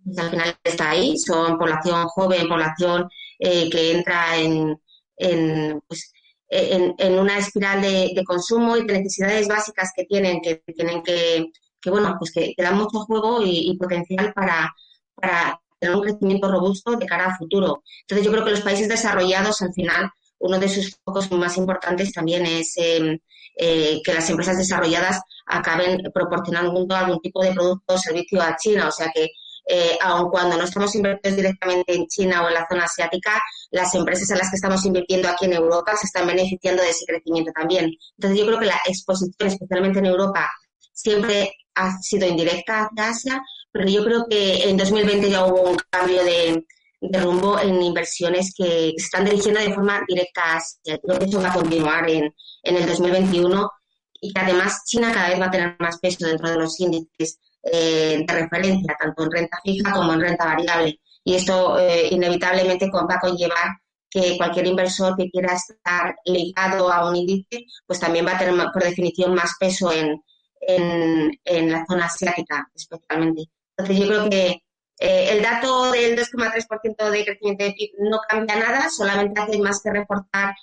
pues 0.03 0.19
al 0.19 0.31
final 0.31 0.57
está 0.65 0.91
ahí, 0.91 1.19
son 1.19 1.59
población 1.59 2.07
joven, 2.07 2.49
población 2.49 3.07
eh, 3.39 3.69
que 3.69 3.93
entra 3.93 4.39
en, 4.39 4.81
en, 5.19 5.81
pues, 5.87 6.11
en, 6.49 7.19
una 7.19 7.37
espiral 7.37 7.83
de, 7.83 8.23
consumo 8.25 8.79
y 8.79 8.87
de 8.87 8.95
necesidades 8.95 9.47
básicas 9.47 9.93
que 9.95 10.05
tienen, 10.05 10.41
que 10.41 10.63
tienen 10.75 11.03
que, 11.03 11.51
que 11.79 11.91
bueno, 11.91 12.17
pues 12.19 12.33
que, 12.33 12.55
dan 12.57 12.79
mucho 12.79 13.01
juego 13.01 13.41
y, 13.45 13.77
potencial 13.77 14.33
para, 14.33 14.75
para 15.15 15.61
tener 15.79 15.97
un 15.97 16.03
crecimiento 16.03 16.51
robusto 16.51 16.97
de 16.97 17.05
cara 17.05 17.27
al 17.27 17.37
futuro. 17.37 17.83
Entonces 18.03 18.25
yo 18.25 18.33
creo 18.33 18.45
que 18.45 18.53
los 18.53 18.63
países 18.63 18.89
desarrollados 18.89 19.61
al 19.61 19.75
final 19.75 20.11
uno 20.47 20.59
de 20.59 20.69
sus 20.69 20.97
focos 21.05 21.31
más 21.33 21.57
importantes 21.57 22.13
también 22.13 22.47
es 22.47 22.73
em, 22.77 23.19
eh, 23.57 24.01
que 24.05 24.15
las 24.15 24.29
empresas 24.31 24.57
desarrolladas 24.59 25.21
acaben 25.47 26.03
proporcionando 26.13 26.87
algún 26.95 27.21
tipo 27.21 27.43
de 27.43 27.53
producto 27.53 27.95
o 27.95 27.99
servicio 27.99 28.41
a 28.43 28.57
China. 28.57 28.89
O 28.89 28.93
sea 28.93 29.11
que, 29.15 29.29
eh, 29.69 29.99
aun 30.01 30.31
cuando 30.31 30.57
no 30.57 30.65
estamos 30.65 30.95
invirtiendo 30.95 31.37
directamente 31.37 31.95
en 31.95 32.07
China 32.07 32.45
o 32.45 32.49
en 32.49 32.55
la 32.55 32.67
zona 32.69 32.85
asiática, 32.85 33.43
las 33.71 33.95
empresas 33.95 34.31
en 34.31 34.39
las 34.39 34.51
que 34.51 34.57
estamos 34.57 34.85
invirtiendo 34.85 35.29
aquí 35.29 35.47
en 35.47 35.55
Europa 35.55 35.97
se 35.97 36.07
están 36.07 36.27
beneficiando 36.27 36.83
de 36.83 36.91
ese 36.91 37.05
crecimiento 37.07 37.51
también. 37.53 37.91
Entonces, 38.17 38.39
yo 38.39 38.47
creo 38.47 38.59
que 38.59 38.67
la 38.67 38.81
exposición, 38.87 39.49
especialmente 39.49 39.99
en 39.99 40.07
Europa, 40.07 40.51
siempre 40.93 41.53
ha 41.75 41.97
sido 42.01 42.27
indirecta 42.27 42.89
hacia 42.91 43.09
Asia, 43.09 43.43
pero 43.73 43.89
yo 43.89 44.05
creo 44.05 44.27
que 44.29 44.69
en 44.69 44.77
2020 44.77 45.31
ya 45.31 45.45
hubo 45.45 45.63
un 45.71 45.77
cambio 45.91 46.25
de, 46.25 46.65
de 47.01 47.21
rumbo 47.21 47.59
en 47.59 47.83
inversiones 47.83 48.53
que 48.57 48.93
se 48.97 49.05
están 49.05 49.25
dirigiendo 49.25 49.61
de 49.61 49.75
forma 49.75 50.03
directa 50.09 50.43
a 50.43 50.57
Asia. 50.57 50.99
Creo 51.03 51.19
que 51.19 51.25
eso 51.27 51.41
va 51.41 51.51
a 51.51 51.55
continuar 51.55 52.09
en, 52.09 52.35
en 52.63 52.77
el 52.77 52.87
2021 52.87 53.71
y 54.21 54.33
que 54.33 54.41
además 54.41 54.83
China 54.87 55.13
cada 55.13 55.29
vez 55.29 55.41
va 55.41 55.47
a 55.47 55.51
tener 55.51 55.77
más 55.79 55.99
peso 55.99 56.27
dentro 56.27 56.49
de 56.49 56.57
los 56.57 56.79
índices 56.81 57.39
eh, 57.63 58.25
de 58.27 58.35
referencia, 58.35 58.97
tanto 58.99 59.25
en 59.25 59.31
renta 59.31 59.59
fija 59.63 59.93
como 59.93 60.13
en 60.15 60.21
renta 60.21 60.45
variable. 60.45 61.01
Y 61.25 61.35
esto 61.35 61.79
eh, 61.79 62.09
inevitablemente 62.11 62.89
va 62.91 63.15
a 63.15 63.21
conllevar 63.21 63.77
que 64.09 64.37
cualquier 64.37 64.69
inversor 64.69 65.17
que 65.17 65.29
quiera 65.31 65.55
estar 65.55 66.15
ligado 66.25 66.91
a 66.91 67.11
un 67.11 67.17
índice, 67.17 67.67
pues 67.87 68.01
también 68.01 68.27
va 68.27 68.37
a 68.37 68.39
tener 68.39 68.55
por 68.73 68.83
definición 68.83 69.35
más 69.35 69.53
peso 69.59 69.93
en, 69.93 70.23
en, 70.61 71.33
en 71.45 71.73
la 71.73 71.85
zona 71.87 72.07
asiática, 72.07 72.71
especialmente. 72.75 73.51
Entonces 73.77 73.99
yo 73.99 74.09
creo 74.09 74.31
que 74.31 74.63
eh, 74.99 75.29
el 75.33 75.43
dato 75.43 75.93
del 75.93 76.19
2,3% 76.19 77.11
de 77.11 77.25
crecimiento 77.25 77.65
de 77.65 77.73
PIB 77.73 77.91
no 77.99 78.19
cambia 78.29 78.57
nada, 78.57 78.89
solamente 78.89 79.41
hace 79.41 79.59
más 79.59 79.81
que 79.83 79.91
reportar 79.91 80.55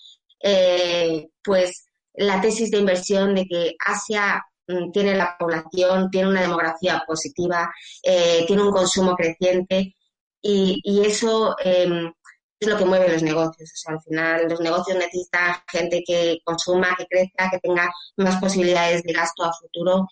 eh, 0.42 1.30
pues 1.44 1.86
la 2.16 2.42
tesis 2.42 2.72
de 2.72 2.80
inversión 2.80 3.36
de 3.36 3.46
que 3.46 3.76
Asia 3.80 4.44
mm, 4.68 4.92
tiene 4.92 5.16
la 5.16 5.38
población, 5.38 6.10
tiene 6.10 6.30
una 6.30 6.42
demografía 6.42 7.04
positiva, 7.06 7.72
eh, 8.02 8.44
tiene 8.48 8.64
un 8.64 8.72
consumo 8.72 9.16
creciente 9.16 9.96
y, 10.42 11.02
eso 11.06 11.56
em, 11.64 12.12
es 12.60 12.68
lo 12.68 12.78
que 12.78 12.86
mueve 12.86 13.10
los 13.10 13.24
negocios. 13.24 13.72
O 13.74 13.78
sea, 13.78 13.94
al 13.94 14.02
final 14.02 14.50
los 14.50 14.60
negocios 14.60 14.98
necesitan 14.98 15.56
gente 15.72 16.04
que 16.06 16.40
consuma, 16.44 16.96
que 16.98 17.06
crezca, 17.08 17.50
que 17.50 17.60
tenga 17.60 17.90
más 18.18 18.38
posibilidades 18.42 19.04
de 19.04 19.14
gasto 19.14 19.44
a 19.44 19.54
futuro 19.54 20.08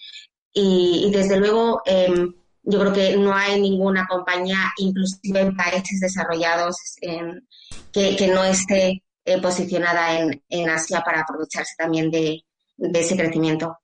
y, 0.54 1.06
y 1.08 1.12
desde 1.12 1.38
luego 1.38 1.82
em, 1.86 2.34
yo 2.63 2.80
creo 2.80 2.94
que 2.94 3.18
no 3.18 3.34
hay 3.34 3.60
ninguna 3.60 4.06
compañía, 4.08 4.72
inclusive 4.77 5.41
en 5.41 5.56
países 5.56 6.00
desarrollados, 6.00 6.75
que, 7.91 8.27
no 8.34 8.44
esté 8.44 9.03
eh, 9.25 9.41
posicionada 9.41 10.20
en, 10.20 10.70
Asia 10.70 11.01
para 11.03 11.22
aprovecharse 11.22 11.74
también 11.77 12.12
de, 12.12 12.44
ese 12.77 13.18
crecimiento. 13.18 13.77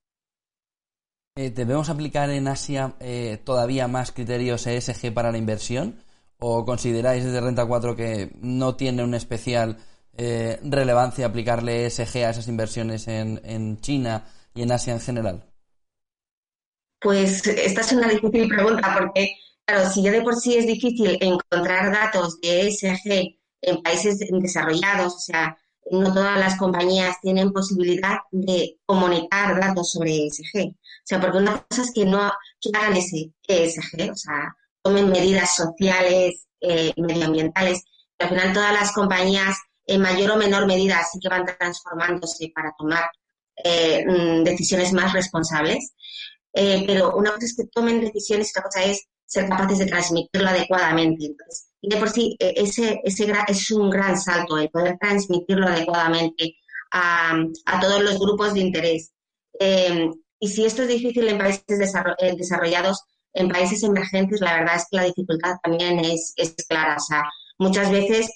Eh, 1.36 1.52
¿Debemos 1.52 1.90
aplicar 1.90 2.30
en 2.30 2.48
Asia 2.48 2.96
eh, 3.00 3.40
todavía 3.44 3.88
más 3.88 4.12
criterios 4.12 4.66
ESG 4.68 5.14
para 5.14 5.32
la 5.32 5.38
inversión? 5.38 6.04
¿O 6.40 6.66
consideráis 6.66 7.24
desde 7.24 7.42
Renta 7.42 7.66
4 7.66 7.96
que 7.96 8.32
no 8.42 8.76
tiene 8.76 9.04
una 9.04 9.18
especial 9.18 9.78
relevancia 10.20 11.28
aplicarle 11.28 11.86
ESG 11.86 12.26
a 12.26 12.32
esas 12.32 12.48
inversiones 12.48 13.08
en 13.08 13.80
China 13.82 14.26
y 14.56 14.64
en 14.64 14.72
Asia 14.72 14.94
en 14.94 15.00
general? 15.00 15.47
Pues 17.00 17.46
esta 17.46 17.82
es 17.82 17.92
una 17.92 18.08
difícil 18.08 18.48
pregunta 18.48 18.96
porque, 18.98 19.36
claro, 19.66 19.90
si 19.90 20.02
ya 20.02 20.12
de 20.12 20.22
por 20.22 20.36
sí 20.36 20.56
es 20.56 20.66
difícil 20.66 21.18
encontrar 21.22 21.92
datos 21.92 22.40
de 22.42 22.68
ESG 22.68 23.38
en 23.62 23.82
países 23.84 24.20
desarrollados, 24.20 25.16
o 25.16 25.20
sea, 25.20 25.58
no 25.92 26.14
todas 26.14 26.40
las 26.40 26.58
compañías 26.58 27.18
tienen 27.22 27.54
posibilidad 27.54 28.18
de 28.32 28.78
comunicar 28.86 29.60
datos 29.60 29.92
sobre 29.92 30.28
ESG. 30.28 30.70
O 30.70 30.76
sea, 31.04 31.20
porque 31.20 31.38
una 31.38 31.64
cosa 31.70 31.84
es 31.84 31.92
que 31.94 32.06
no 32.06 32.32
que 32.60 32.70
hagan 32.74 32.98
ese 32.98 33.32
ESG, 33.48 34.12
o 34.12 34.16
sea, 34.16 34.56
tomen 34.82 35.10
medidas 35.10 35.56
sociales 35.56 36.48
eh, 36.62 36.94
medioambientales. 36.98 37.84
Pero 38.18 38.30
al 38.32 38.36
final 38.36 38.54
todas 38.54 38.74
las 38.74 38.92
compañías, 38.92 39.58
en 39.86 40.02
mayor 40.02 40.32
o 40.32 40.38
menor 40.38 40.66
medida, 40.68 41.02
sí 41.12 41.20
que 41.20 41.30
van 41.30 41.46
transformándose 41.46 42.52
para 42.54 42.74
tomar 42.78 43.10
eh, 43.64 44.06
mm, 44.06 44.44
decisiones 44.44 44.92
más 44.94 45.14
responsables. 45.14 45.94
Eh, 46.60 46.84
pero 46.88 47.16
una 47.16 47.32
cosa 47.34 47.46
es 47.46 47.56
que 47.56 47.68
tomen 47.72 48.02
decisiones 48.02 48.48
y 48.48 48.52
otra 48.52 48.64
cosa 48.64 48.84
es 48.84 49.06
ser 49.24 49.48
capaces 49.48 49.78
de 49.78 49.86
transmitirlo 49.86 50.50
adecuadamente. 50.50 51.26
Entonces, 51.28 51.68
de 51.84 51.98
por 51.98 52.10
sí, 52.10 52.36
eh, 52.40 52.54
ese, 52.58 53.00
ese 53.04 53.32
es 53.48 53.72
un 53.72 53.92
gran 53.92 54.20
salto, 54.20 54.58
el 54.58 54.72
poder 54.72 54.98
transmitirlo 55.00 55.68
adecuadamente 55.68 56.56
a, 56.92 57.38
a 57.66 57.80
todos 57.80 58.02
los 58.02 58.18
grupos 58.18 58.56
de 58.56 58.62
interés. 58.62 59.12
Eh, 59.60 60.10
y 60.40 60.48
si 60.48 60.66
esto 60.66 60.82
es 60.82 60.88
difícil 60.88 61.28
en 61.28 61.38
países 61.38 61.64
desarrollados, 61.68 63.04
en 63.34 63.50
países 63.50 63.84
emergentes, 63.84 64.42
la 64.42 64.58
verdad 64.58 64.78
es 64.78 64.88
que 64.90 64.98
la 64.98 65.04
dificultad 65.04 65.58
también 65.62 66.00
es, 66.00 66.34
es 66.38 66.56
clara. 66.68 66.96
O 66.96 67.00
sea, 67.00 67.24
muchas 67.60 67.92
veces 67.92 68.32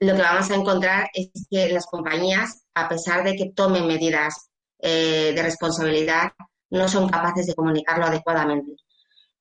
lo 0.00 0.16
que 0.16 0.22
vamos 0.22 0.50
a 0.50 0.54
encontrar 0.54 1.08
es 1.14 1.30
que 1.50 1.70
las 1.70 1.86
compañías, 1.86 2.62
a 2.74 2.90
pesar 2.90 3.24
de 3.24 3.36
que 3.36 3.52
tomen 3.54 3.86
medidas 3.86 4.49
eh, 4.82 5.32
de 5.34 5.42
responsabilidad 5.42 6.32
no 6.70 6.88
son 6.88 7.08
capaces 7.08 7.46
de 7.46 7.54
comunicarlo 7.54 8.06
adecuadamente. 8.06 8.76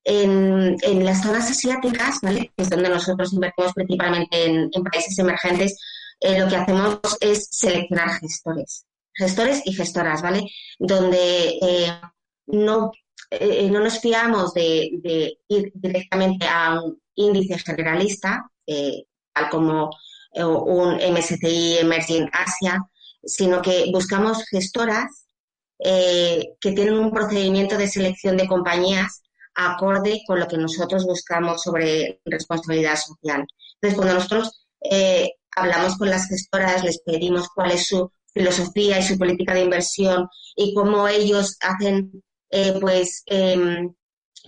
En, 0.04 0.76
las 1.06 1.22
zonas 1.22 1.50
asiáticas, 1.50 2.20
que 2.20 2.52
es 2.58 2.70
donde 2.70 2.90
nosotros 2.90 3.32
invertimos 3.34 3.74
principalmente 3.74 4.46
en, 4.46 4.70
países 4.92 5.18
emergentes, 5.20 5.78
eh, 6.20 6.40
lo 6.40 6.48
que 6.48 6.56
hacemos 6.56 7.00
es 7.22 7.48
seleccionar 7.52 8.20
gestores, 8.20 8.86
gestores 9.14 9.62
y 9.66 9.74
gestoras, 9.74 10.22
¿vale? 10.22 10.50
Donde 10.80 11.60
eh, 11.62 12.02
no, 12.48 12.92
no 13.72 13.80
nos 13.80 14.00
fiamos 14.00 14.54
de, 14.54 15.38
ir 15.48 15.72
directamente 15.76 16.48
a 16.48 16.82
un 16.82 17.00
índice 17.16 17.60
generalista, 17.60 18.50
tal 19.34 19.50
como 19.50 19.90
un 20.36 20.96
MSCI 20.96 21.78
Emerging 21.80 22.30
Asia, 22.34 22.82
sino 23.24 23.62
que 23.62 23.90
buscamos 23.92 24.44
gestoras 24.50 25.29
eh, 25.80 26.56
que 26.60 26.72
tienen 26.74 26.96
un 26.96 27.12
procedimiento 27.12 27.78
de 27.78 27.88
selección 27.88 28.38
de 28.38 28.48
compañías 28.48 29.22
acorde 29.56 30.22
con 30.26 30.40
lo 30.40 30.48
que 30.48 30.58
nosotros 30.58 31.06
buscamos 31.06 31.64
sobre 31.64 32.22
responsabilidad 32.26 32.96
social. 32.96 33.46
Entonces, 33.76 33.98
cuando 33.98 34.14
nosotros 34.16 34.66
eh, 34.90 35.32
hablamos 35.56 35.98
con 35.98 36.10
las 36.10 36.28
gestoras, 36.28 36.84
les 36.84 37.02
pedimos 37.02 37.50
cuál 37.54 37.72
es 37.72 37.88
su 37.88 38.12
filosofía 38.34 39.00
y 39.00 39.04
su 39.04 39.18
política 39.18 39.54
de 39.54 39.64
inversión 39.64 40.28
y 40.56 40.74
cómo 40.74 41.08
ellos 41.08 41.58
hacen, 41.62 42.24
eh, 42.52 42.78
pues, 42.80 43.24
em, 43.26 43.94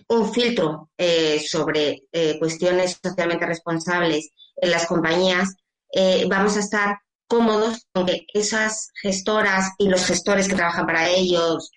un 0.08 0.34
filtro 0.34 0.90
eh, 0.98 1.40
sobre 1.40 2.04
eh, 2.12 2.40
cuestiones 2.40 3.00
socialmente 3.04 3.46
responsables 3.46 4.30
en 4.56 4.72
las 4.72 4.86
compañías, 4.86 5.56
eh, 5.94 6.26
vamos 6.30 6.56
a 6.56 6.62
estar 6.62 6.98
cómodos 7.32 7.88
con 7.94 8.06
que 8.06 8.26
esas 8.34 8.92
gestoras 9.02 9.72
y 9.78 9.88
los 9.88 10.06
gestores 10.06 10.50
que 10.50 10.56
trabajan 10.56 10.86
para 10.86 11.08
ellos 11.08 11.72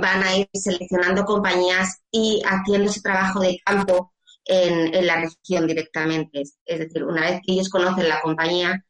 van 0.00 0.22
a 0.22 0.34
ir 0.34 0.48
seleccionando 0.54 1.26
compañías 1.26 1.98
y 2.10 2.40
haciendo 2.46 2.88
ese 2.88 3.02
trabajo 3.02 3.40
de 3.40 3.60
campo 3.62 4.14
en, 4.46 5.06
la 5.06 5.16
región 5.16 5.66
directamente. 5.66 6.40
Es 6.64 6.78
decir, 6.78 7.04
una 7.04 7.20
vez 7.20 7.40
que 7.44 7.52
ellos 7.52 7.68
conocen 7.68 8.08
la 8.08 8.22
compañía, 8.22 8.82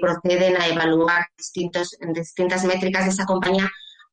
proceden 0.00 0.56
a 0.56 0.66
evaluar 0.66 1.26
distintos, 1.36 1.90
distintas 2.14 2.64
métricas 2.64 3.04
de 3.04 3.10
esa 3.10 3.26
compañía, 3.26 3.70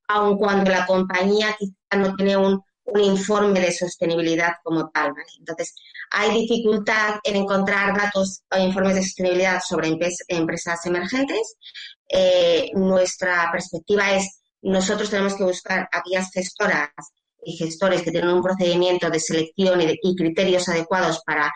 aun 0.10 0.38
cuando 0.38 0.70
la 0.70 0.86
compañía 0.86 1.56
quizá 1.58 1.98
no 1.98 2.14
tiene 2.18 2.36
un 2.36 2.62
un 2.94 3.02
informe 3.02 3.60
de 3.60 3.72
sostenibilidad 3.72 4.54
como 4.64 4.90
tal. 4.90 5.14
Entonces, 5.40 5.76
hay 6.12 6.42
dificultad 6.42 7.16
en 7.24 7.38
encontrar 7.38 7.96
datos 7.96 8.44
o 8.52 8.58
informes 8.58 8.96
de 8.96 9.04
sostenibilidad 9.04 9.62
sobre 9.68 9.98
empresas 10.28 10.86
emergentes. 10.86 11.56
Eh, 12.10 12.72
nuestra 12.74 13.50
perspectiva 13.52 14.12
es, 14.12 14.42
nosotros 14.62 15.10
tenemos 15.10 15.36
que 15.36 15.44
buscar 15.44 15.88
aquellas 15.92 16.30
gestoras 16.32 16.90
y 17.44 17.58
gestores 17.58 18.04
que 18.04 18.12
tienen 18.12 18.30
un 18.30 18.44
procedimiento 18.44 19.10
de 19.10 19.20
selección 19.20 19.82
y, 19.82 20.16
criterios 20.16 20.70
adecuados 20.70 21.22
para, 21.26 21.52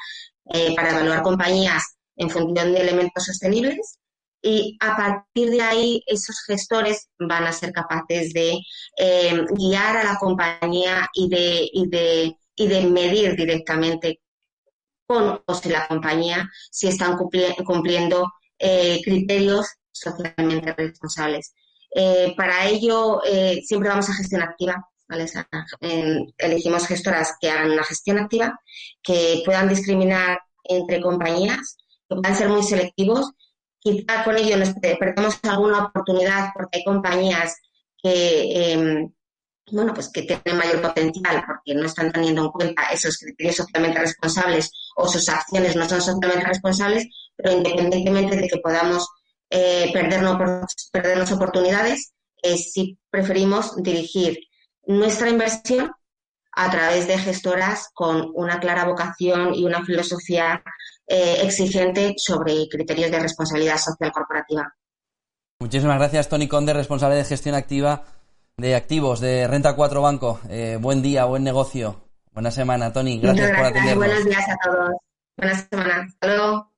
eh, 0.53 0.73
para 0.75 0.91
evaluar 0.91 1.21
compañías 1.21 1.83
en 2.15 2.29
función 2.29 2.73
de 2.73 2.81
elementos 2.81 3.25
sostenibles 3.25 3.99
y 4.47 4.77
a 4.79 4.95
partir 4.95 5.49
de 5.49 5.61
ahí 5.63 6.03
esos 6.05 6.39
gestores 6.45 7.09
van 7.17 7.45
a 7.45 7.51
ser 7.51 7.71
capaces 7.71 8.31
de 8.31 8.59
eh, 8.95 9.43
guiar 9.49 9.97
a 9.97 10.03
la 10.03 10.17
compañía 10.19 11.09
y 11.15 11.27
de, 11.27 11.67
y 11.73 11.89
de, 11.89 12.37
y 12.55 12.67
de 12.67 12.81
medir 12.81 13.35
directamente 13.35 14.21
con 15.07 15.41
o 15.43 15.55
sin 15.55 15.71
la 15.71 15.87
compañía 15.87 16.47
si 16.69 16.87
están 16.87 17.17
cumpliendo 17.17 18.31
eh, 18.59 19.01
criterios 19.03 19.65
socialmente 19.91 20.73
responsables. 20.73 21.55
Eh, 21.95 22.35
para 22.37 22.67
ello, 22.67 23.21
siempre 23.63 23.89
vamos 23.89 24.09
a 24.09 24.13
gestión 24.13 24.43
activa. 24.43 24.75
elegimos 26.37 26.85
gestoras 26.85 27.33
que 27.41 27.49
hagan 27.49 27.71
una 27.71 27.83
gestión 27.83 28.19
activa, 28.19 28.59
que 29.01 29.41
puedan 29.43 29.69
discriminar 29.69 30.39
entre 30.65 31.01
compañías, 31.01 31.77
que 32.07 32.15
puedan 32.15 32.35
ser 32.35 32.49
muy 32.49 32.61
selectivos 32.61 33.31
quizá 33.85 34.23
con 34.23 34.35
ello 34.35 34.57
nos 34.57 34.73
perdemos 34.73 35.39
alguna 35.43 35.85
oportunidad 35.85 36.49
porque 36.55 36.79
hay 36.79 36.83
compañías 36.83 37.55
que, 38.01 38.71
em, 38.73 39.13
bueno, 39.71 39.93
pues 39.93 40.09
que 40.11 40.23
tienen 40.23 40.57
mayor 40.57 40.81
potencial 40.81 41.43
porque 41.45 41.75
no 41.75 41.85
están 41.85 42.11
teniendo 42.11 42.45
en 42.45 42.49
cuenta 42.49 42.89
esos 42.91 43.17
criterios 43.17 43.57
socialmente 43.57 43.99
responsables 43.99 44.71
o 44.95 45.07
sus 45.07 45.29
acciones 45.29 45.75
no 45.75 45.87
son 45.87 46.01
socialmente 46.01 46.47
responsables, 46.47 47.07
pero 47.35 47.53
independientemente 47.53 48.35
de 48.35 48.47
que 48.47 48.57
podamos 48.57 49.07
eh, 49.51 49.91
perdernos, 49.93 50.37
perdernos 50.91 51.31
oportunidades, 51.31 52.13
eh, 52.41 52.57
si 52.57 52.97
preferimos 53.11 53.75
dirigir 53.83 54.39
nuestra 54.87 55.29
inversión 55.29 55.91
a 56.53 56.71
través 56.71 57.07
de 57.07 57.19
gestoras 57.19 57.89
con 57.93 58.31
una 58.33 58.59
clara 58.59 58.85
vocación 58.85 59.53
y 59.53 59.63
una 59.63 59.85
filosofía 59.85 60.63
eh, 61.07 61.37
exigente 61.43 62.13
sobre 62.17 62.67
criterios 62.69 63.11
de 63.11 63.19
responsabilidad 63.19 63.77
social 63.77 64.11
corporativa. 64.11 64.75
Muchísimas 65.59 65.97
gracias, 65.97 66.27
Tony 66.27 66.47
Conde, 66.47 66.73
responsable 66.73 67.15
de 67.15 67.23
gestión 67.23 67.55
activa 67.55 68.03
de 68.57 68.75
activos 68.75 69.19
de 69.19 69.47
Renta 69.47 69.75
4 69.75 70.01
Banco. 70.01 70.39
Eh, 70.49 70.77
buen 70.79 71.01
día, 71.01 71.25
buen 71.25 71.43
negocio. 71.43 72.01
Buena 72.31 72.51
semana, 72.51 72.91
Tony. 72.91 73.19
Gracias, 73.19 73.51
por 73.51 73.65
atendernos. 73.65 73.97
Buenos 73.97 74.25
días 74.25 74.45
a 74.49 74.55
todos. 74.63 74.91
Buena 75.37 75.67
semana. 75.69 76.07
Hasta 76.07 76.27
luego. 76.27 76.74